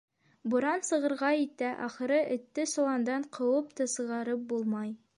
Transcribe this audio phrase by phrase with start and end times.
[0.53, 4.95] Буран сығырға итә, ахыры, этте соландан ҡыуып та сығарып булмай.